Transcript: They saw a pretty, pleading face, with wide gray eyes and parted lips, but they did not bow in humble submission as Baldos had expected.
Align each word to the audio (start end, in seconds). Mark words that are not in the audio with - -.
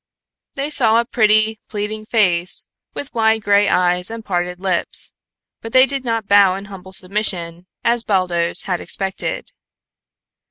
They 0.55 0.71
saw 0.71 0.99
a 0.99 1.05
pretty, 1.05 1.59
pleading 1.69 2.07
face, 2.07 2.65
with 2.95 3.13
wide 3.13 3.43
gray 3.43 3.69
eyes 3.69 4.09
and 4.09 4.25
parted 4.25 4.59
lips, 4.59 5.13
but 5.61 5.73
they 5.73 5.85
did 5.85 6.03
not 6.03 6.27
bow 6.27 6.55
in 6.55 6.65
humble 6.65 6.91
submission 6.91 7.67
as 7.83 8.03
Baldos 8.03 8.63
had 8.63 8.81
expected. 8.81 9.51